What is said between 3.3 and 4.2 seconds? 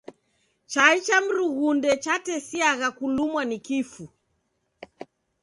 ni kifu.